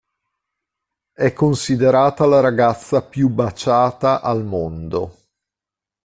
[1.13, 5.15] È considerata la ragazza più baciata al mondo.